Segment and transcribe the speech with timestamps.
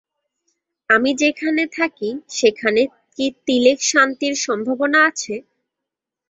[0.89, 2.09] আমি যেখানে থাকি
[2.31, 2.81] সেখানে
[3.15, 5.33] কি তিলেক শান্তির সম্ভাবনা আছে?